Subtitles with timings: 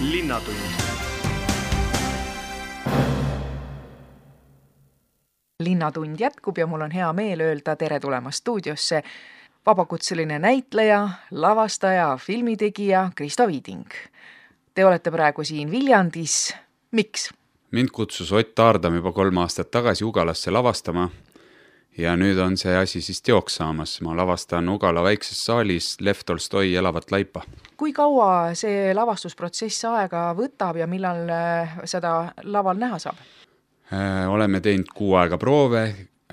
[0.00, 0.56] Linnatund
[5.60, 9.02] linnatund jätkub ja mul on hea meel öelda tere tulemast stuudiosse
[9.66, 13.86] vabakutseline näitleja, lavastaja, filmitegija Kristo Viiding.
[14.74, 16.54] Te olete praegu siin Viljandis,
[16.90, 17.30] miks?
[17.70, 21.10] mind kutsus Ott Aardam juba kolm aastat tagasi Ugalasse lavastama
[22.00, 23.98] ja nüüd on see asi siis teoks saamas.
[24.00, 27.42] ma lavastan Ugala väikses saalis Lev Tolstoi Elavat laipa.
[27.76, 33.20] kui kaua see lavastusprotsess aega võtab ja millal äh, seda laval näha saab?
[33.92, 35.84] Äh, oleme teinud kuu aega proove,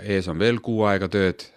[0.03, 1.47] ees on veel kuu aega tööd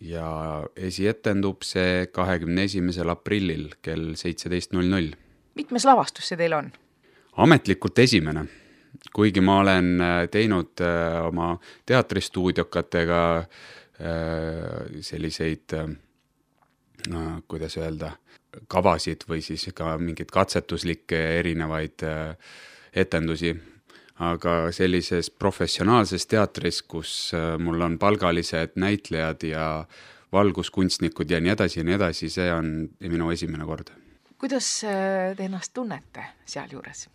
[0.00, 0.28] ja
[0.76, 5.10] esietendub see kahekümne esimesel aprillil kell seitseteist null null.
[5.58, 6.72] mitmes lavastus see teil on?
[7.38, 8.46] ametlikult esimene,
[9.14, 11.56] kuigi ma olen äh, teinud äh, oma
[11.86, 13.22] teatristuudiokatega
[15.02, 15.72] selliseid,
[17.50, 18.12] kuidas öelda,
[18.70, 22.04] kavasid või siis ka mingeid katsetuslikke erinevaid
[22.94, 23.50] etendusi
[24.18, 29.66] aga sellises professionaalses teatris, kus äh, mul on palgalised näitlejad ja
[30.32, 33.94] valguskunstnikud ja nii edasi ja nii edasi, see on minu esimene kord.
[34.38, 37.08] kuidas äh, te ennast tunnete sealjuures?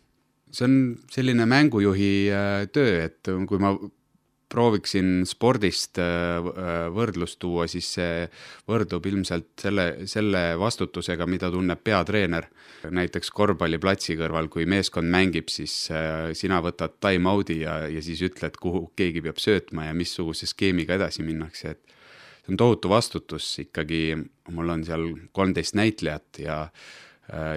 [0.53, 0.77] See on
[1.11, 3.73] selline mängujuhi äh, töö, et kui ma
[4.53, 8.27] prooviksin spordist äh, äh, võrdlust tuua, siis see
[8.69, 12.51] võrdub ilmselt selle, selle vastutusega, mida tunneb peatreener.
[12.83, 15.87] näiteks korvpalliplatsi kõrval, kui meeskond mängib, siis
[16.35, 21.23] sina võtad time-out'i ja, ja siis ütled, kuhu keegi peab söötma ja missuguse skeemiga edasi
[21.23, 21.95] minnakse, et
[22.43, 24.03] see on tohutu vastutus ikkagi,
[24.51, 26.57] mul on seal kolmteist näitlejat ja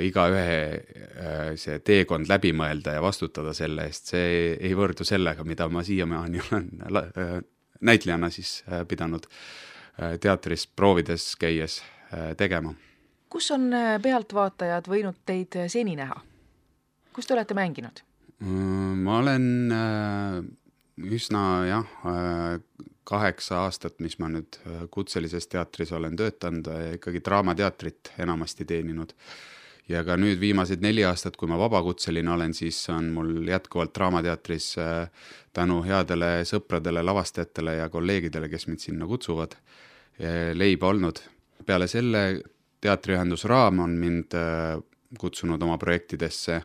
[0.01, 5.69] igaühe äh, see teekond läbi mõelda ja vastutada selle eest, see ei võrdu sellega, mida
[5.69, 7.37] ma siiamaani olen äh,
[7.81, 9.27] näitlejana siis äh, pidanud
[10.01, 11.83] äh, teatris proovides käies
[12.13, 12.75] äh, tegema.
[13.29, 16.21] kus on äh, pealtvaatajad võinud teid äh, seni näha?
[17.13, 18.05] kus te olete mänginud?
[18.41, 20.41] Mm, ma olen äh,
[21.17, 22.61] üsna jah äh,,
[23.07, 24.57] kaheksa aastat, mis ma nüüd
[24.91, 26.67] kutselises teatris olen töötanud,
[26.97, 29.13] ikkagi Draamateatrit enamasti teeninud
[29.89, 34.73] ja ka nüüd viimased neli aastat, kui ma vabakutseline olen, siis on mul jätkuvalt Draamateatris
[34.83, 39.57] äh, tänu headele sõpradele, lavastajatele ja kolleegidele, kes mind sinna kutsuvad,
[40.21, 41.23] äh, leiba olnud.
[41.67, 42.43] peale selle
[42.81, 44.77] teatriühendus Raam on mind äh,
[45.19, 46.63] kutsunud oma projektidesse,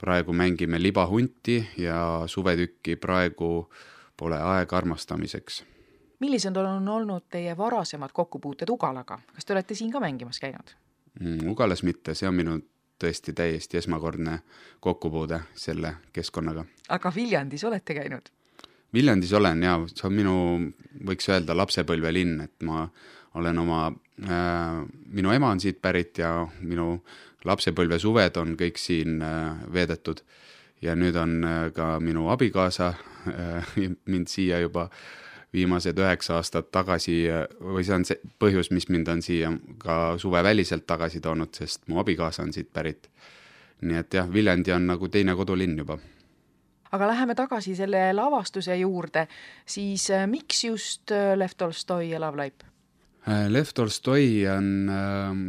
[0.00, 3.68] praegu mängime Libahunti ja suvetükki Praegu
[4.16, 5.64] pole aega armastamiseks.
[6.20, 10.76] millised on olnud teie varasemad kokkupuuted Ugalaga, kas te olete siin ka mängimas käinud?
[11.18, 12.58] Mm, Ugalas mitte, see on minu
[13.00, 14.40] tõesti täiesti esmakordne
[14.80, 16.64] kokkupuude selle keskkonnaga.
[16.88, 18.28] aga Viljandis olete käinud?
[18.94, 20.36] Viljandis olen jaa, see on minu,
[21.06, 22.88] võiks öelda, lapsepõlvelinn, et ma
[23.34, 27.00] olen oma äh,, minu ema on siit pärit ja minu
[27.44, 30.22] lapsepõlvesuved on kõik siin äh, veedetud.
[30.82, 32.94] ja nüüd on äh, ka minu abikaasa
[33.28, 33.74] äh,
[34.12, 37.16] mind siia juba äh, viimased üheksa aastat tagasi
[37.60, 39.50] või see on see põhjus, mis mind on siia
[39.82, 43.10] ka suveväliselt tagasi toonud, sest mu abikaasa on siit pärit.
[43.80, 45.98] nii et jah, Viljandi on nagu teine kodulinn juba.
[46.92, 49.26] aga läheme tagasi selle lavastuse juurde,
[49.66, 52.62] siis äh, miks just äh, Lev Tolstoi Elav laip?
[53.28, 55.44] Äh, Lev Tolstoi on ähm,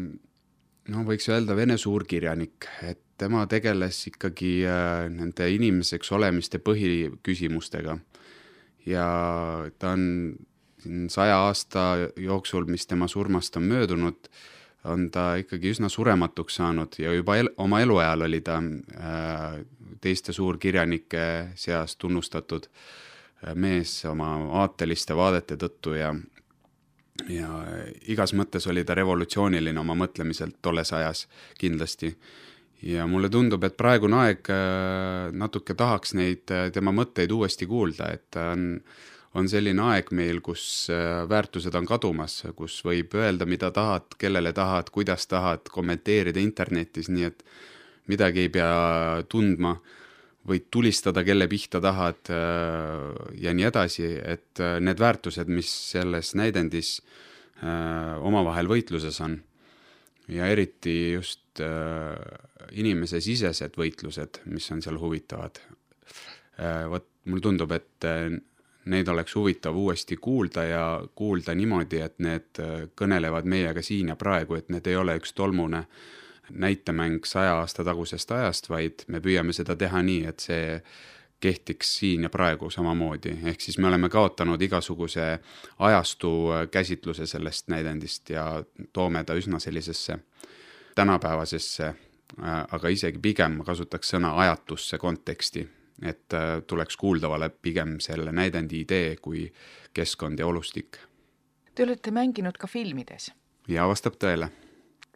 [0.88, 4.64] no võiks öelda vene suurkirjanik, et tema tegeles ikkagi
[5.14, 8.00] nende inimeseks olemiste põhiküsimustega
[8.86, 9.06] ja
[9.80, 10.36] ta on
[10.82, 14.30] siin saja aasta jooksul, mis tema surmast on möödunud,
[14.84, 19.62] on ta ikkagi üsna surematuks saanud ja juba el oma eluajal oli ta äh,
[20.02, 24.34] teiste suurkirjanike seas tunnustatud äh, mees oma
[24.64, 26.16] aateliste vaadete tõttu ja
[27.30, 27.50] ja
[28.10, 31.28] igas mõttes oli ta revolutsiooniline oma mõtlemiselt tolles ajas
[31.60, 32.16] kindlasti
[32.82, 38.10] ja mulle tundub, et praegune aeg äh, natuke tahaks neid äh, tema mõtteid uuesti kuulda,
[38.16, 38.68] et on,
[39.38, 44.54] on selline aeg meil, kus äh, väärtused on kadumas, kus võib öelda, mida tahad, kellele
[44.58, 47.46] tahad, kuidas tahad, kommenteerida internetis, nii et
[48.12, 49.76] midagi ei pea tundma,
[50.50, 52.32] võid tulistada, kelle pihta tahad
[53.38, 56.96] ja nii edasi, et need väärtused, mis selles näidendis
[57.62, 59.38] omavahel võitluses on
[60.32, 61.60] ja eriti just
[62.72, 65.60] inimesesisesed võitlused, mis on seal huvitavad.
[66.62, 68.30] Äh, vot mulle tundub, et äh,
[68.92, 70.84] neid oleks huvitav uuesti kuulda ja
[71.16, 75.34] kuulda niimoodi, et need äh, kõnelevad meiega siin ja praegu, et need ei ole üks
[75.38, 75.86] tolmune
[76.52, 80.66] näitemäng saja aasta tagusest ajast, vaid me püüame seda teha nii, et see
[81.42, 85.40] kehtiks siin ja praegu samamoodi, ehk siis me oleme kaotanud igasuguse
[85.80, 86.32] ajastu
[86.72, 90.20] käsitluse sellest näidendist ja toome ta üsna sellisesse
[90.96, 91.94] tänapäevasesse
[92.72, 95.64] aga isegi pigem ma kasutaks sõna ajatusse konteksti,
[96.02, 96.36] et
[96.68, 99.46] tuleks kuuldavale pigem selle näidendi idee kui
[99.94, 100.98] keskkond ja olustik.
[101.76, 103.32] Te olete mänginud ka filmides?
[103.68, 104.50] jaa, vastab tõele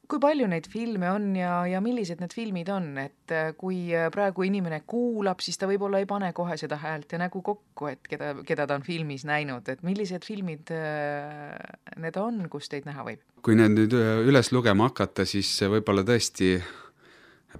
[0.09, 4.07] kui palju neid filme on ja, ja millised need filmid on, et äh, kui äh,
[4.13, 8.05] praegu inimene kuulab, siis ta võib-olla ei pane kohe seda häält ja nägu kokku, et
[8.09, 11.55] keda, keda ta on filmis näinud, et millised filmid äh,
[12.01, 13.23] need on, kus teid näha võib?
[13.45, 13.93] kui need nüüd
[14.25, 16.55] üles lugema hakata, siis võib-olla tõesti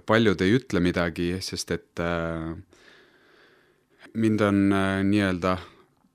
[0.06, 2.02] paljud ei ütle midagi, sest et
[4.18, 4.58] mind on
[5.06, 5.52] nii-öelda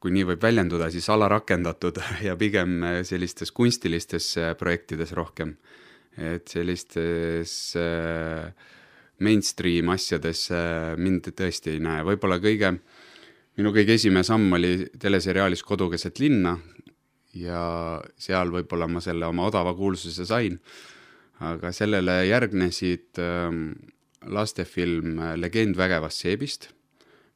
[0.03, 5.55] kui nii võib väljenduda, siis alarakendatud ja pigem sellistes kunstilistes projektides rohkem
[6.17, 8.51] et sellistes äh,
[9.23, 12.73] mainstream asjades äh, mind tõesti ei näe, võib-olla kõige,
[13.59, 16.57] minu kõige esimene samm oli teleseriaalis Kodu keset linna
[17.37, 17.63] ja
[18.19, 20.59] seal võib-olla ma selle oma odava kuulsuse sain,
[21.39, 23.49] aga sellele järgnesid äh,
[24.27, 26.69] lastefilm Legend vägevast seebist,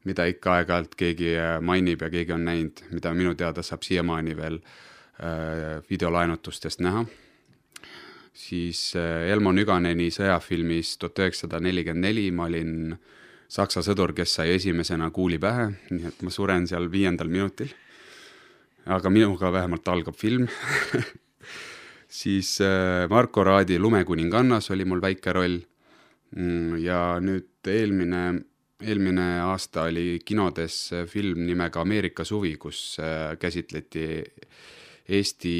[0.06, 4.36] mida ikka aeg-ajalt keegi äh, mainib ja keegi on näinud, mida minu teada saab siiamaani
[4.38, 7.06] veel äh, videolaenutustest näha
[8.36, 12.94] siis äh, Elmo Nüganeni sõjafilmis Tuhat üheksasada nelikümmend neli ma olin
[13.48, 17.70] Saksa sõdur, kes sai esimesena kuuli pähe, nii et ma suren seal viiendal minutil.
[18.86, 20.46] aga minuga vähemalt algab film
[22.20, 25.58] siis äh, Marko Raadi Lumekuningannas oli mul väike roll.
[26.36, 28.22] Mm, ja nüüd eelmine,
[28.82, 34.24] eelmine aasta oli kinodes film nimega Ameerika suvi, kus äh, käsitleti
[35.08, 35.54] Eesti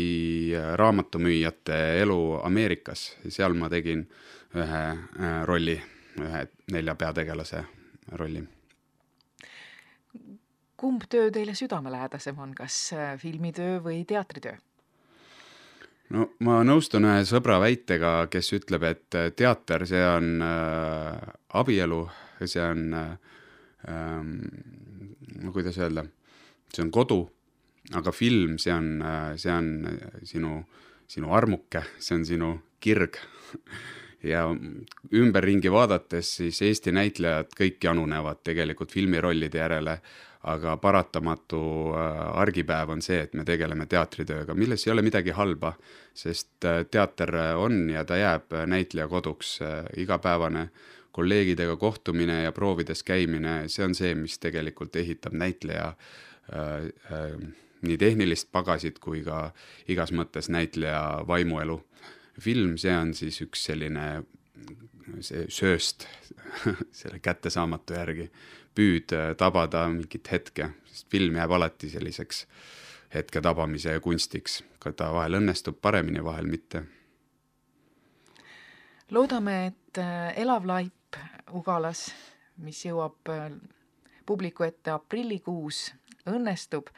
[0.56, 4.02] äh, raamatumüüjate elu Ameerikas, seal ma tegin
[4.56, 5.76] ühe äh, rolli,
[6.18, 7.64] ühe nelja peategelase
[8.18, 8.42] rolli.
[10.76, 14.56] kumb töö teile südamelähedasem on, kas äh, filmitöö või teatritöö?
[16.10, 21.22] no ma nõustun ühe sõbra väitega, kes ütleb, et teater, see on äh,
[21.54, 22.02] abielu,
[22.44, 23.16] see on äh,,
[25.42, 26.02] no kuidas öelda,
[26.74, 27.22] see on kodu
[27.94, 28.88] aga film, see on,
[29.38, 29.68] see on
[30.26, 30.60] sinu,
[31.06, 33.18] sinu armuke, see on sinu kirg.
[34.26, 34.48] Ja
[35.14, 40.00] ümberringi vaadates siis Eesti näitlejad kõik janunevad tegelikult filmirollide järele,
[40.46, 41.60] aga paratamatu
[41.94, 45.72] äh, argipäev on see, et me tegeleme teatritööga, milles ei ole midagi halba,
[46.14, 50.68] sest äh, teater on ja ta jääb näitleja koduks, äh, igapäevane
[51.16, 57.46] kolleegidega kohtumine ja proovides käimine, see on see, mis tegelikult ehitab näitleja äh, äh,
[57.86, 59.50] nii tehnilist pagasit kui ka
[59.88, 61.80] igas mõttes näitleja vaimuelu.
[62.40, 64.24] film, see on siis üks selline
[65.20, 66.06] see sööst
[66.98, 68.26] selle kättesaamatu järgi,
[68.76, 72.44] püüd äh, tabada mingit hetke, sest film jääb alati selliseks
[73.14, 76.82] hetke tabamise kunstiks, ka ta vahel õnnestub paremini, vahel mitte.
[79.10, 81.20] loodame, et äh, Elav laip
[81.54, 82.08] Ugalas,
[82.58, 83.50] mis jõuab äh,
[84.26, 85.92] publiku ette aprillikuus,
[86.26, 86.90] õnnestub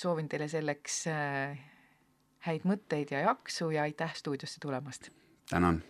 [0.00, 1.58] soovin teile selleks äh,
[2.46, 5.10] häid mõtteid ja jaksu ja aitäh stuudiosse tulemast!
[5.50, 5.82] tänan!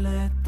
[0.00, 0.45] let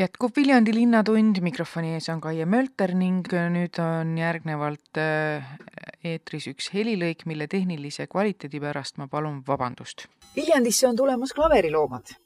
[0.00, 5.52] jätkub Viljandi Linnatund, mikrofoni ees on Kaie Mölter ning nüüd on järgnevalt äh,
[6.04, 10.06] eetris üks helilõik, mille tehnilise kvaliteedi pärast ma palun vabandust.
[10.36, 12.16] Viljandisse on tulemas klaveriloomad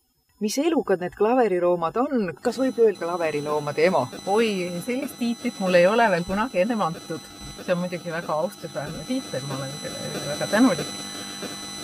[0.45, 4.03] mis elukad need klaveriloomad on, kas võib öelda klaveriloomade ema?
[4.29, 4.49] oi,
[4.85, 7.31] sellist tiitlit mul ei ole veel kunagi ennem antud.
[7.63, 10.91] see on muidugi väga austusväärne tiitel, ma olen sellele väga tänulik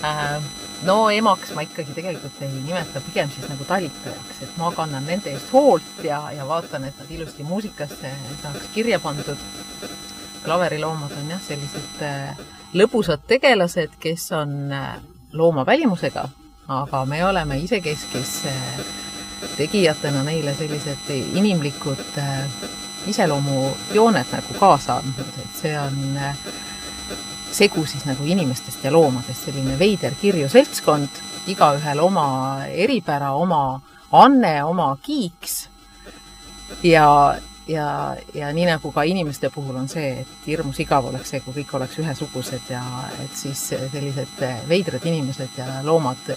[0.05, 0.60] äh,.
[0.89, 5.35] No emaks ma ikkagi tegelikult ei nimeta, pigem siis nagu talitajaks, et ma kannan nende
[5.35, 9.37] eest hoolt ja, ja vaatan, et nad ilusti muusikasse saaks kirja pandud.
[10.45, 12.37] klaveriloomad on jah, sellised äh,
[12.75, 14.95] lõbusad tegelased, kes on äh,
[15.33, 16.29] looma välimusega
[16.71, 18.53] aga me oleme isekeskis äh,
[19.57, 22.47] tegijatena neile sellised inimlikud äh,
[23.07, 26.37] iseloomujooned nagu kaasa andnud, et see on äh,
[27.53, 32.27] segu siis nagu inimestest ja loomadest, selline veider kirju seltskond, igaühel oma
[32.69, 33.81] eripära, oma
[34.13, 35.69] anne, oma kiiks.
[36.83, 37.37] ja,
[37.69, 41.61] ja, ja nii nagu ka inimeste puhul on see, et hirmus igav oleks see, kui
[41.61, 42.83] kõik oleks ühesugused ja
[43.25, 46.31] et siis sellised veidrad inimesed ja loomad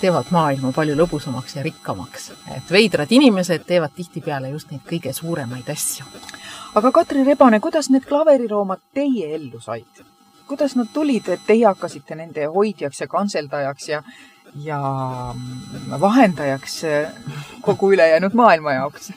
[0.00, 2.30] teevad maailma palju lõbusamaks ja rikkamaks.
[2.56, 6.06] et veidrad inimesed teevad tihtipeale just neid kõige suuremaid asju.
[6.74, 10.04] aga Katri Rebane, kuidas need klaveriloomad teie ellu said?
[10.50, 14.02] Kuidas nad tulid, et teie hakkasite nende hoidjaks ja kantseldajaks ja,
[14.64, 14.80] ja
[16.02, 16.80] vahendajaks
[17.62, 19.12] kogu ülejäänud maailma jaoks?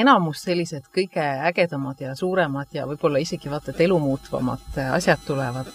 [0.00, 5.70] Enamus sellised kõige ägedamad ja suuremad ja võib-olla isegi vaata et elumuutvamad asjad tulevad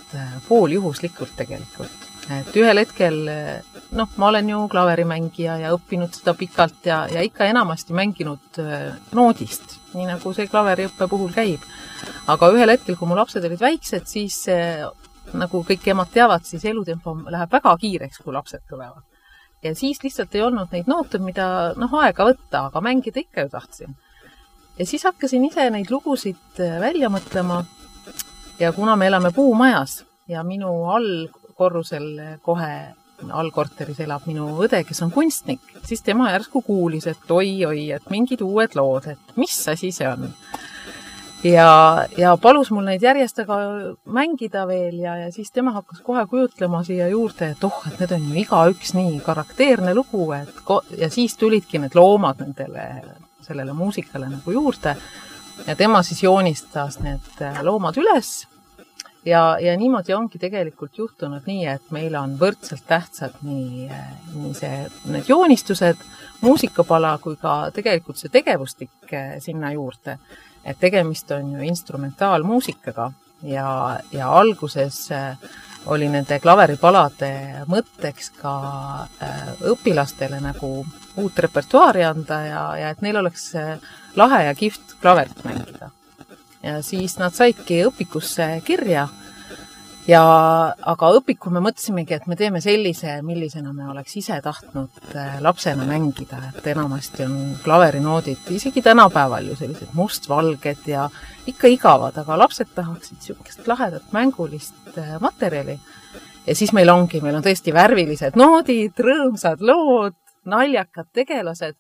[0.50, 2.08] pooljuhuslikult tegelikult.
[2.36, 3.22] Et ühel hetkel
[3.96, 8.60] noh, ma olen ju klaverimängija ja õppinud seda pikalt ja, ja ikka enamasti mänginud
[9.16, 11.64] noodist, nii nagu see klaveriõppe puhul käib.
[12.28, 14.46] aga ühel hetkel, kui mu lapsed olid väiksed, siis
[15.34, 19.04] nagu kõik emad teavad, siis elutempo läheb väga kiireks, kui lapsed tulevad.
[19.64, 23.50] ja siis lihtsalt ei olnud neid noote, mida noh, aega võtta, aga mängida ikka ju
[23.50, 23.98] tahtsin.
[24.78, 27.66] ja siis hakkasin ise neid lugusid äh, välja mõtlema.
[28.60, 32.96] ja kuna me elame puumajas ja minu all korrusel kohe
[33.32, 38.44] allkorteris elab minu õde, kes on kunstnik, siis tema järsku kuulis, et oi-oi, et mingid
[38.46, 40.28] uued lood, et mis asi see on.
[41.44, 41.70] ja,
[42.18, 43.60] ja palus mul neid järjest aga
[44.06, 48.14] mängida veel ja, ja siis tema hakkas kohe kujutlema siia juurde, et oh, et need
[48.18, 50.64] on ju igaüks nii karakteerne lugu, et
[50.98, 52.88] ja siis tulidki need loomad nendele,
[53.46, 54.96] sellele muusikale nagu juurde.
[55.68, 58.49] ja tema siis joonistas need loomad üles
[59.26, 63.88] ja, ja niimoodi ongi tegelikult juhtunud nii, et meil on võrdselt tähtsad nii,
[64.36, 66.04] nii see, need joonistused,
[66.42, 70.18] muusikapala kui ka tegelikult see tegevustik eh, sinna juurde.
[70.64, 73.12] et tegemist on ju instrumentaalmuusikaga
[73.44, 75.38] ja, ja alguses eh,
[75.86, 78.56] oli nende klaveripalade mõtteks ka
[79.22, 80.86] eh, õpilastele nagu
[81.18, 83.54] uut repertuaari anda ja, ja et neil oleks
[84.16, 85.92] lahe ja kihvt klaverit mängida
[86.64, 89.08] ja siis nad saidki õpikusse kirja.
[90.10, 90.22] Ja,
[90.90, 95.86] aga õpikul me mõtlesimegi, et me teeme sellise, millisena me oleks ise tahtnud äh, lapsena
[95.86, 101.04] mängida, et enamasti on klaverinoodid isegi tänapäeval ju sellised mustvalged ja
[101.52, 105.78] ikka igavad, aga lapsed tahaksid niisugust lahedat mängulist äh, materjali.
[106.48, 110.18] ja siis meil ongi, meil on tõesti värvilised noodid, rõõmsad lood,
[110.50, 111.78] naljakad tegelased.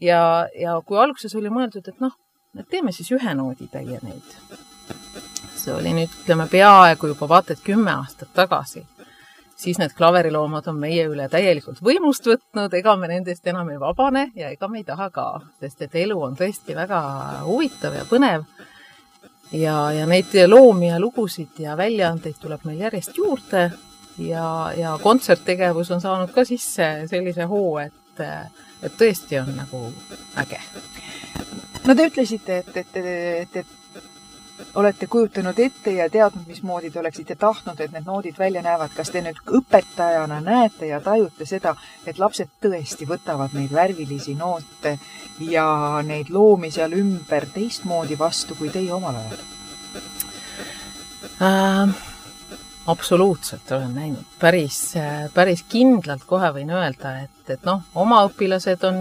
[0.00, 2.14] Ja, ja kui alguses oli mõeldud, et noh,
[2.58, 4.36] et teeme siis ühe nooditäie neid.
[5.58, 8.84] see oli nüüd, ütleme peaaegu juba vaata et kümme aastat tagasi.
[9.56, 14.30] siis need klaveriloomad on meie üle täielikult võimust võtnud, ega me nendest enam ei vabane
[14.34, 15.28] ja ega me ei taha ka,
[15.60, 17.00] sest et elu on tõesti väga
[17.46, 18.46] huvitav ja põnev.
[19.52, 23.70] ja, ja neid loomi ja lugusid ja väljaandeid tuleb meil järjest juurde
[24.18, 28.22] ja, ja kontserttegevus on saanud ka sisse sellise hoo, et,
[28.82, 29.88] et tõesti on nagu
[30.38, 30.60] äge
[31.88, 33.78] no te ütlesite, et, et, et, et
[34.74, 38.92] olete kujutanud ette ja teadnud, mismoodi te oleksite tahtnud, et need noodid välja näevad.
[38.96, 41.74] kas te nüüd õpetajana näete ja tajute seda,
[42.06, 44.98] et lapsed tõesti võtavad neid värvilisi noote
[45.40, 49.40] ja neid loomi seal ümber teistmoodi vastu kui teie omal ajal
[51.40, 52.08] äh,?
[52.88, 54.94] Absoluutselt olen näinud, päris,
[55.34, 59.00] päris kindlalt kohe võin öelda, et, et noh, oma õpilased on,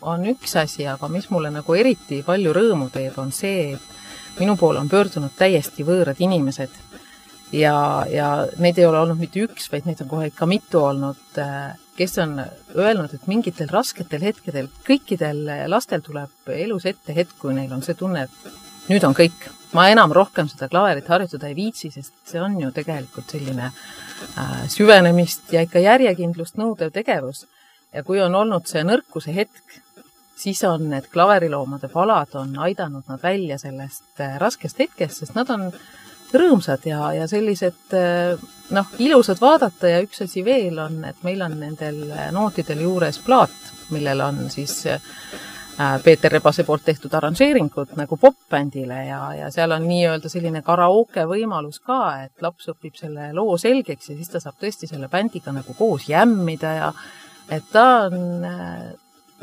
[0.00, 4.56] on üks asi, aga mis mulle nagu eriti palju rõõmu teeb, on see, et minu
[4.58, 6.80] poole on pöördunud täiesti võõrad inimesed.
[7.52, 7.76] Ja,
[8.08, 8.28] ja
[8.64, 11.40] neid ei ole olnud mitte üks, vaid neid on kohe ikka mitu olnud,
[11.98, 12.38] kes on
[12.74, 17.98] öelnud, et mingitel rasketel hetkedel kõikidel lastel tuleb elus ette hetk, kui neil on see
[17.98, 19.50] tunne, et nüüd on kõik.
[19.72, 24.66] ma enam rohkem seda klaverit harjutada ei viitsi, sest see on ju tegelikult selline äh,
[24.68, 27.46] süvenemist ja ikka järjekindlust nõudev tegevus.
[27.92, 29.80] ja kui on olnud see nõrkuse hetk,
[30.36, 35.50] siis on need klaveriloomade palad on aidanud nad välja sellest äh, raskest hetkest, sest nad
[35.50, 35.70] on
[36.32, 38.36] rõõmsad ja, ja sellised äh,
[38.70, 43.72] noh, ilusad vaadata ja üks asi veel on, et meil on nendel nootidel juures plaat,
[43.92, 45.00] millel on siis äh,
[46.04, 51.80] Peeter Rebase poolt tehtud arranžeeringud nagu popbändile ja, ja seal on nii-öelda selline karaoke võimalus
[51.80, 55.74] ka, et laps õpib selle loo selgeks ja siis ta saab tõesti selle bändiga nagu
[55.78, 56.90] koos jämmida ja
[57.48, 58.44] et ta on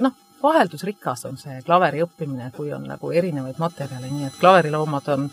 [0.06, 0.13] noh,
[0.44, 5.26] vaheldusrikas on see klaveri õppimine, kui on nagu erinevaid materjale, nii et klaveriloomad on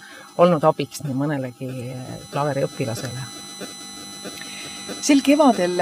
[0.42, 1.68] olnud abiks nii mõnelegi
[2.32, 3.28] klaveriõpilasele.
[5.00, 5.76] sel kevadel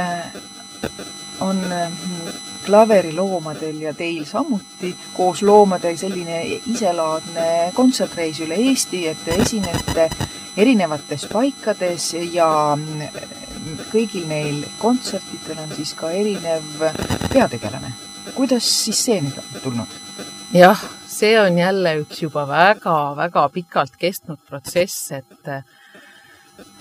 [1.45, 1.63] on
[2.67, 10.09] klaveriloomadel ja teil samuti koos loomade selline iselaadne kontsertreis üle Eesti, et te esinete
[10.57, 12.49] erinevates paikades ja
[13.93, 16.89] kõigil neil kontsertidel on siis ka erinev
[17.33, 17.93] peategelane
[18.35, 19.95] kuidas siis see nüüd on tulnud?
[20.55, 25.51] jah, see on jälle üks juba väga-väga pikalt kestnud protsess, et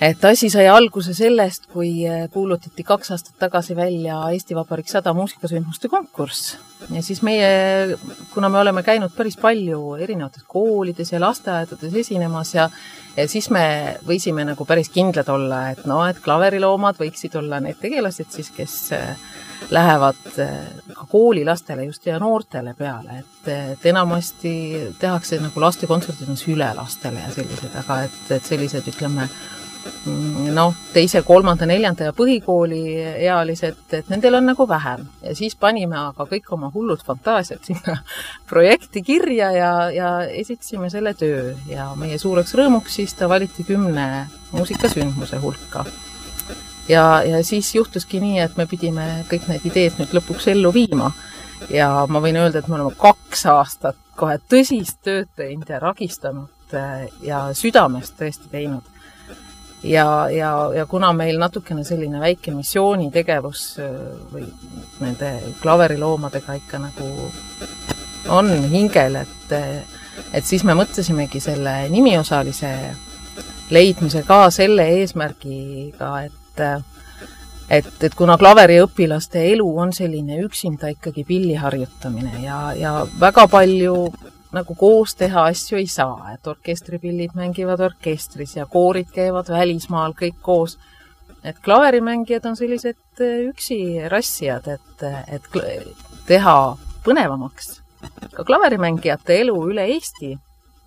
[0.01, 5.89] et asi sai alguse sellest, kui kuulutati kaks aastat tagasi välja Eesti Vabariik sada muusikasündmuste
[5.89, 6.57] konkurss.
[6.91, 7.97] Ja siis meie,
[8.33, 12.69] kuna me oleme käinud päris palju erinevates koolides ja lasteaedades esinemas ja
[13.17, 13.63] ja siis me
[14.07, 18.77] võisime nagu päris kindlad olla, et noh, et klaveriloomad võiksid olla need tegelased siis, kes
[19.69, 20.53] lähevad eh,
[20.93, 24.53] ka koolilastele just ja noortele peale, et, et enamasti
[24.99, 29.29] tehakse nagu lastekontserdid on sülelastele ja sellised, aga et, et sellised, ütleme,
[30.53, 36.27] noh, teise, kolmanda, neljanda ja põhikooliealised, et nendel on nagu vähem ja siis panime aga
[36.29, 37.97] kõik oma hullud fantaasiad sinna
[38.51, 44.07] projekti kirja ja, ja esitasime selle töö ja meie suureks rõõmuks siis ta valiti kümne
[44.53, 45.85] muusikasündmuse hulka
[46.89, 51.11] ja, ja siis juhtuski nii, et me pidime kõik need ideed nüüd lõpuks ellu viima.
[51.69, 56.75] ja ma võin öelda, et me oleme kaks aastat kohe tõsist tööd teinud ja ragistanud
[56.75, 58.83] äh, ja südamest tõesti teinud.
[59.83, 63.95] Ja, ja, ja kuna meil natukene selline väike missioonitegevus äh,
[64.33, 64.45] või
[65.03, 67.09] nende klaveriloomadega ikka nagu
[68.33, 69.57] on hingel, et,
[70.31, 72.71] et siis me mõtlesimegi selle nimiosalise
[73.73, 76.83] leidmise ka selle eesmärgiga, et et
[77.69, 83.95] et, et kuna klaveriõpilaste elu on selline üksinda ikkagi pilli harjutamine ja, ja väga palju
[84.53, 90.41] nagu koos teha asju ei saa, et orkestripillid mängivad orkestris ja koorid käivad välismaal kõik
[90.41, 90.77] koos.
[91.43, 95.49] et klaverimängijad on sellised äh, üksi rassijad, et, et
[96.27, 97.81] teha põnevamaks
[98.35, 100.37] ka klaverimängijate elu üle Eesti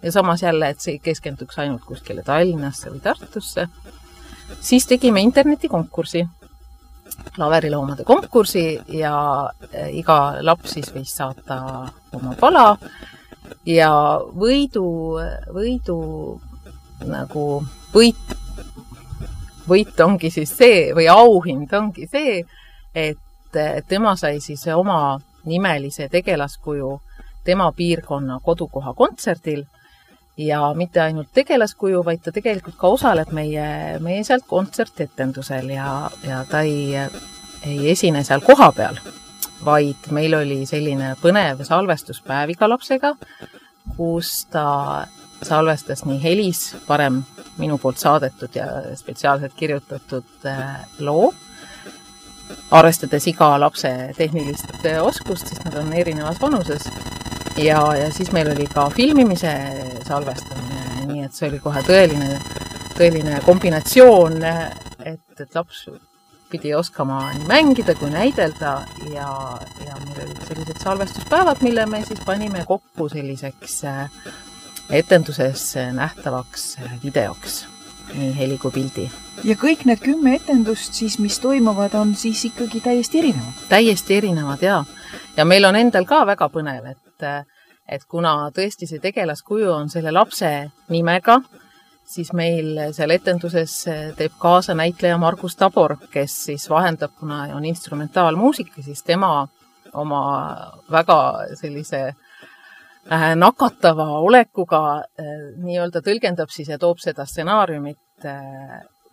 [0.02, 3.68] ja samas jälle, et see ei keskenduks ainult kuskile Tallinnasse või Tartusse
[4.60, 6.26] siis tegime internetikonkursi,
[7.34, 11.58] klaveriloomade konkursi ja e, iga laps siis võis saata
[12.16, 12.76] oma pala
[13.66, 13.92] ja
[14.40, 14.86] võidu,
[15.54, 15.98] võidu
[17.06, 17.46] nagu
[17.94, 18.36] võit,
[19.68, 22.42] võit ongi siis see või auhind ongi see,
[22.94, 27.00] et tema sai siis oma nimelise tegelaskuju
[27.46, 29.64] tema piirkonna kodukoha kontserdil
[30.36, 33.68] ja mitte ainult tegelaskuju, vaid ta tegelikult ka osaleb meie,
[34.04, 36.96] meie seal kontsertetendusel ja, ja ta ei,
[37.66, 38.98] ei esine seal kohapeal,
[39.64, 43.14] vaid meil oli selline põnev salvestuspäev iga lapsega,
[43.96, 45.06] kus ta
[45.44, 47.22] salvestas nii helis, varem
[47.60, 48.66] minu poolt saadetud ja
[48.96, 51.32] spetsiaalselt kirjutatud äh, loo,
[52.70, 56.88] arvestades iga lapse tehnilist äh, oskust, sest nad on erinevas vanuses.
[57.56, 59.52] Ja, ja siis meil oli ka filmimise
[60.04, 62.36] salvestamine, nii et see oli kohe tõeline,
[62.98, 65.86] tõeline kombinatsioon, et, et laps
[66.50, 68.72] pidi oskama nii mängida kui näidelda
[69.12, 69.28] ja,
[69.86, 74.10] ja meil olid sellised salvestuspäevad, mille me siis panime kokku selliseks äh,
[74.90, 77.64] etenduses nähtavaks äh, videoks,
[78.14, 79.08] nii heli kui pildi.
[79.44, 83.66] ja kõik need kümme etendust siis, mis toimuvad, on siis ikkagi täiesti erinevad?
[83.68, 84.84] täiesti erinevad jaa.
[85.36, 87.46] ja meil on endal ka väga põnev, et et,
[87.88, 90.50] et kuna tõesti see tegelaskuju on selle lapse
[90.92, 91.40] nimega,
[92.06, 93.74] siis meil seal etenduses
[94.16, 99.48] teeb kaasa näitleja Margus Tabor, kes siis vahendab, kuna on instrumentaalmuusika, siis tema
[99.94, 100.22] oma
[100.92, 101.18] väga
[101.58, 107.98] sellise äh, nakatava olekuga äh, nii-öelda tõlgendab siis ja toob seda stsenaariumit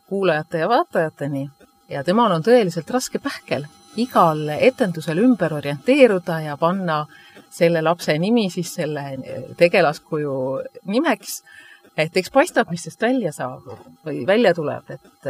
[0.08, 1.48] kuulajate ja vaatajateni.
[1.90, 3.66] Ja temal on tõeliselt raske pähkel
[4.00, 7.04] igal etendusel ümber orienteeruda ja panna
[7.54, 9.04] selle lapse nimi siis selle
[9.58, 10.38] tegelaskuju
[10.90, 11.42] nimeks
[11.98, 13.68] et eks paistab, mis sest välja saab
[14.06, 15.28] või välja tuleb, et,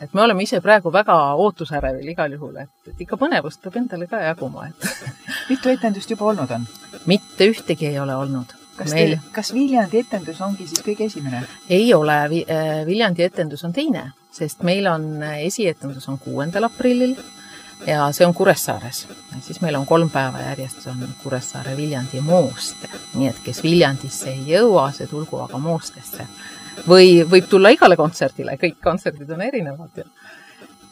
[0.00, 4.08] et me oleme ise praegu väga ootusärevil igal juhul, et, et ikka põnevust peab endale
[4.10, 5.14] ka jaguma, et
[5.50, 6.68] mitu etendust juba olnud on?
[7.10, 8.54] mitte ühtegi ei ole olnud.
[8.78, 9.16] kas Meil...
[9.16, 11.44] teil, kas Viljandi etendus ongi siis kõige esimene?
[11.68, 17.18] ei ole, äh, Viljandi etendus on teine, sest meil on äh, esietendus on kuuendal aprillil
[17.86, 19.08] ja see on Kuressaares.
[19.40, 24.44] siis meil on kolm päeva järjest on Kuressaare, Viljandi, Mooste, nii et kes Viljandisse ei
[24.46, 26.26] jõua, see tulgu aga Moostesse.
[26.88, 30.04] või võib tulla igale kontserdile, kõik kontserdid on erinevad ju.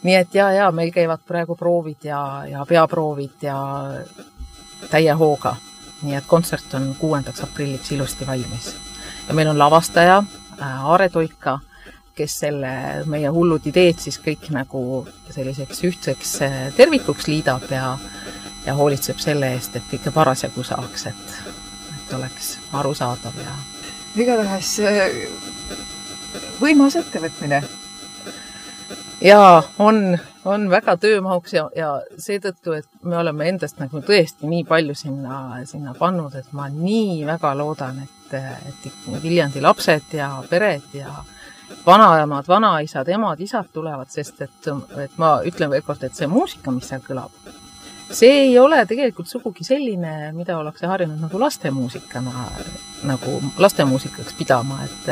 [0.03, 3.57] nii et ja, ja meil käivad praegu proovid ja, ja peaproovid ja
[4.89, 5.55] täie hooga.
[6.01, 8.75] nii et kontsert on kuuendaks aprilliks ilusti valmis.
[9.27, 10.23] ja meil on lavastaja
[10.61, 11.59] äh, Aare Toika
[12.15, 12.71] kes selle
[13.09, 17.95] meie hullud ideed siis kõik nagu selliseks ühtseks äh, tervikuks liidab ja,
[18.65, 21.37] ja hoolitseb selle eest, et kõike parasjagu saaks, et,
[21.97, 23.55] et oleks arusaadav ja.
[24.21, 25.17] igatahes äh,
[26.61, 27.63] võimas ettevõtmine.
[29.21, 34.63] jaa, on, on väga töömahuks ja, ja seetõttu, et me oleme endast nagu tõesti nii
[34.69, 38.35] palju sinna, sinna pannud, et ma nii väga loodan, et,
[38.69, 41.23] et Viljandi lapsed ja pered ja
[41.85, 44.71] vanaemad, vanaisad, emad, isad tulevad, sest et,
[45.03, 47.33] et ma ütlen veel kord, et see muusika, mis seal kõlab,
[48.13, 52.45] see ei ole tegelikult sugugi selline, mida ollakse harjunud nagu lastemuusikana,
[53.09, 55.11] nagu lastemuusikaks pidama, et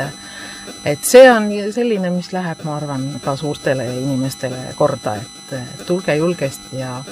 [0.86, 6.78] et see on selline, mis läheb, ma arvan, ka suurtele inimestele korda, et tulge julgesti
[6.78, 7.02] ja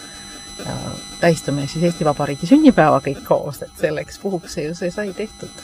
[0.61, 0.77] ja
[1.21, 5.63] tähistame siis Eesti Vabariigi sünnipäeva kõik koos, et selleks puhuks see ju see sai tehtud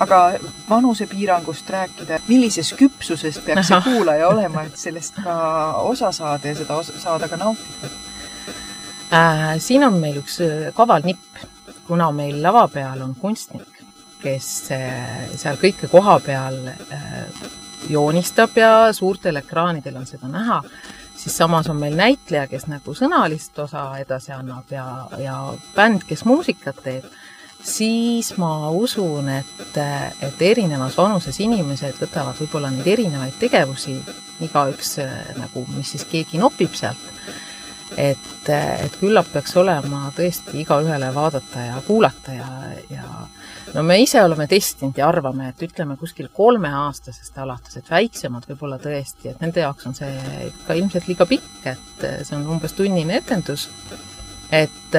[0.00, 0.20] aga
[0.68, 5.36] vanusepiirangust rääkida, millises küpsuses peaks see kuulaja olema, et sellest ka
[5.82, 7.90] osa saada ja seda osa, saada ka nautida?
[9.12, 9.58] Äh,?
[9.58, 11.44] siin on meil üks äh, kaval nipp,
[11.86, 13.82] kuna meil lava peal on kunstnik,
[14.22, 17.20] kes äh, seal kõike koha peal äh,
[17.90, 20.62] joonistab ja suurtel ekraanidel on seda näha,
[21.16, 24.86] siis samas on meil näitleja, kes nagu sõnalist osa edasi annab ja,
[25.20, 25.36] ja
[25.76, 27.06] bänd, kes muusikat teeb
[27.64, 29.78] siis ma usun, et,
[30.22, 33.96] et erinevas vanuses inimesed võtavad võib-olla neid erinevaid tegevusi,
[34.42, 34.96] igaüks
[35.38, 37.10] nagu, mis siis keegi nopib sealt,
[37.96, 42.48] et, et küllap peaks olema tõesti igaühele vaadata ja kuulata ja,
[42.90, 43.06] ja
[43.74, 48.80] no me ise oleme testinud ja arvame, et ütleme kuskil kolmeaastasest alates, et väiksemad võib-olla
[48.82, 53.20] tõesti, et nende jaoks on see ikka ilmselt liiga pikk, et see on umbes tunnine
[53.22, 53.68] etendus
[54.52, 54.96] et,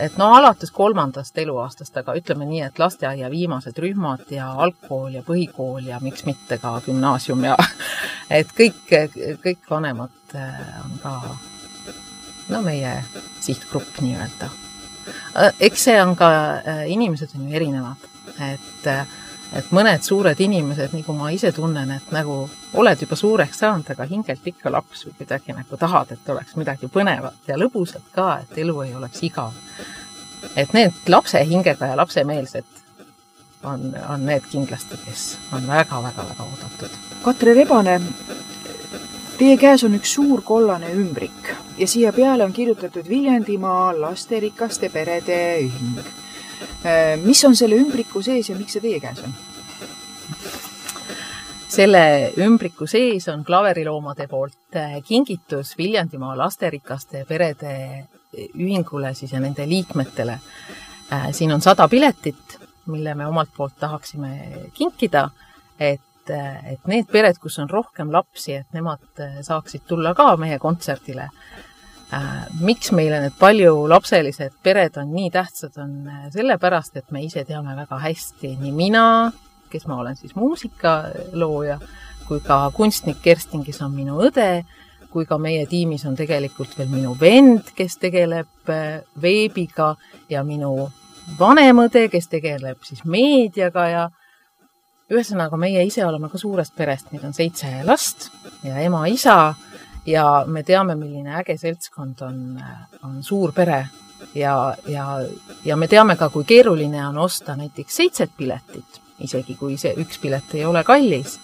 [0.00, 5.22] et no alates kolmandast eluaastast, aga ütleme nii, et lasteaia viimased rühmad ja algkool ja
[5.26, 7.56] põhikool ja miks mitte ka gümnaasium ja
[8.40, 8.80] et kõik,
[9.44, 11.14] kõik vanemad äh, on ka
[12.48, 12.96] no meie
[13.44, 14.50] sihtgrupp nii-öelda.
[15.36, 16.30] Äh, eks see on ka,
[16.64, 18.08] äh, inimesed on ju erinevad,
[18.52, 18.88] et
[19.52, 22.44] et mõned suured inimesed, nagu ma ise tunnen, et nagu
[22.80, 26.88] oled juba suureks saanud, aga hingelt ikka laps või kuidagi nagu tahad, et oleks midagi
[26.92, 29.52] põnevat ja lõbusat ka, et elu ei oleks igav.
[30.56, 32.64] et need lapse hingega ja lapsemeelsed
[33.64, 36.98] on, on need kindlasti, kes on väga-väga-väga oodatud.
[37.24, 38.00] Katre Rebane,
[39.38, 45.40] teie käes on üks suur kollane ümbrik ja siia peale on kirjutatud Viljandimaa lasterikaste perede
[45.64, 46.23] ühing
[47.24, 49.34] mis on selle ümbriku sees ja miks see teie käes on?
[51.74, 57.74] selle ümbriku sees on klaveriloomade poolt äh, kingitus Viljandimaa lasterikaste perede
[58.34, 60.38] ühingule siis ja nende liikmetele.
[61.36, 62.56] Siin on sada piletit,
[62.90, 64.30] mille me omalt poolt tahaksime
[64.74, 65.28] kinkida,
[65.78, 66.30] et,
[66.72, 71.28] et need pered, kus on rohkem lapsi, et nemad saaksid tulla ka meie kontserdile
[72.60, 77.76] miks meile need paljulapselised pered on nii tähtsad, on äh, sellepärast, et me ise teame
[77.76, 79.04] väga hästi, nii mina,
[79.72, 81.78] kes ma olen siis muusikalooja,
[82.28, 84.64] kui ka kunstnik Kerstin, kes on minu õde,
[85.12, 89.94] kui ka meie tiimis on tegelikult veel minu vend, kes tegeleb äh, veebiga
[90.30, 90.90] ja minu
[91.38, 94.08] vanem õde, kes tegeleb siis meediaga ja
[95.12, 98.30] ühesõnaga, meie ise oleme ka suurest perest, meid on seitse last
[98.64, 99.54] ja ema-isa
[100.06, 102.40] ja me teame, milline äge seltskond on,
[103.02, 103.84] on suur pere
[104.34, 105.06] ja, ja,
[105.64, 110.20] ja me teame ka, kui keeruline on osta näiteks seitset piletit, isegi kui see üks
[110.22, 111.38] pilet ei ole kallis.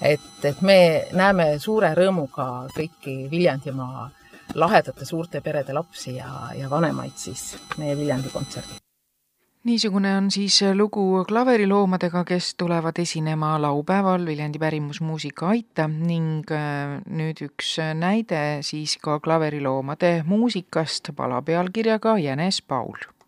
[0.00, 4.10] et, et me näeme suure rõõmuga kõiki Viljandimaa
[4.54, 8.89] lahedate suurte perede lapsi ja, ja vanemaid siis meie Viljandi kontserdil
[9.64, 17.44] niisugune on siis lugu klaveriloomadega, kes tulevad esinema laupäeval Viljandi pärimusmuusika Aita ning äh, nüüd
[17.44, 23.19] üks näide siis ka klaveriloomade muusikast pala pealkirjaga Jänes Paul.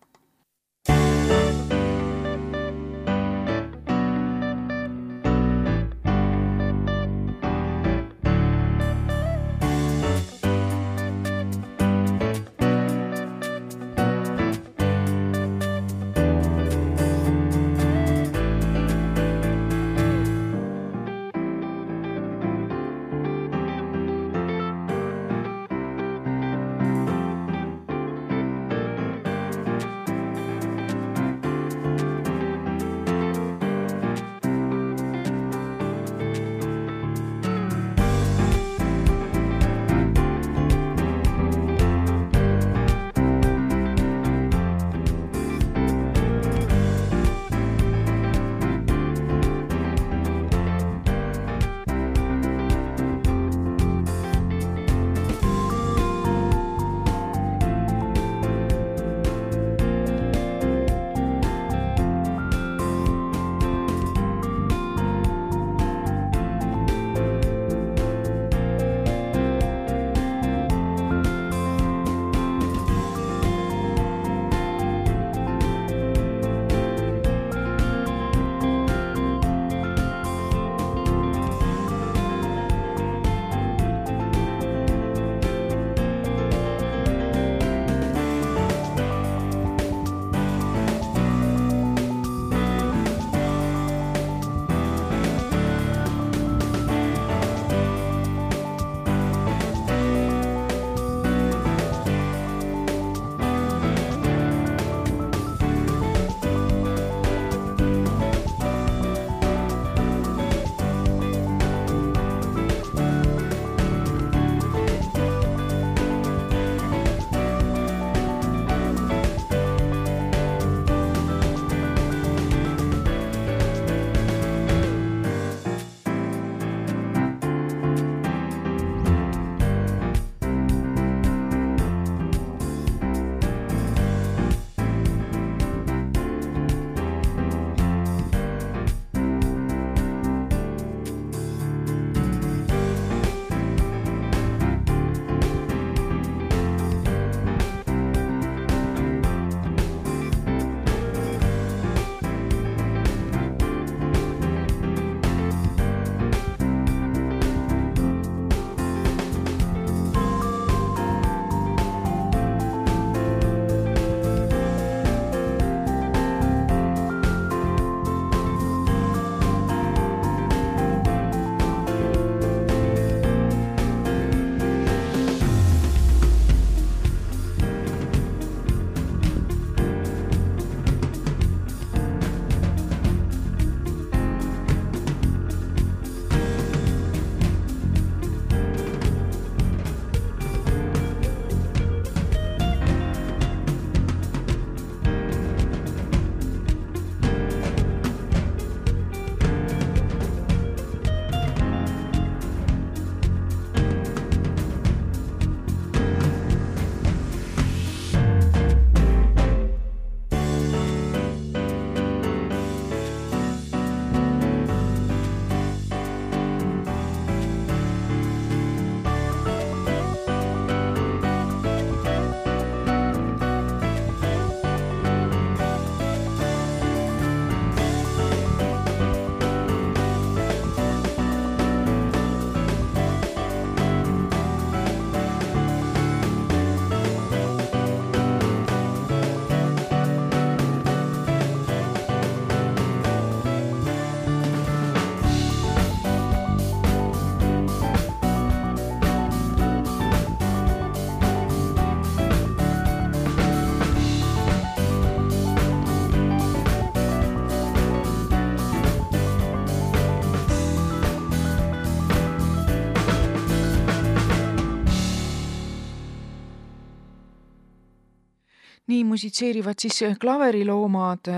[269.12, 271.28] Musitseerivad siis klaveriloomad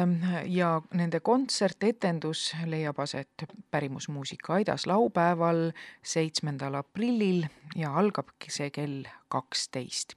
[0.46, 7.42] ja nende kontsertetendus leiab aset Pärimusmuusika aidas laupäeval, seitsmendal aprillil
[7.74, 10.14] ja algab see kell kaksteist.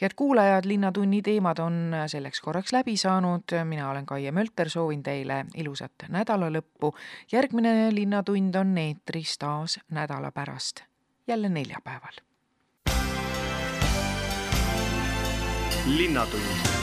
[0.00, 5.46] head kuulajad, Linnatunni teemad on selleks korraks läbi saanud, mina olen Kaie Mölter, soovin teile
[5.56, 6.92] ilusat nädalalõppu.
[7.32, 10.84] järgmine Linnatund on eetris taas nädala pärast,
[11.26, 12.28] jälle neljapäeval
[15.96, 16.77] linnatund